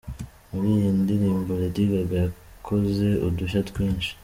Muri 0.51 0.67
iyi 0.75 0.89
ndirimbo 1.01 1.51
Lady 1.61 1.83
Gaga 1.91 2.15
yakoze 2.23 3.07
udushya 3.27 3.61
twinshi. 3.69 4.09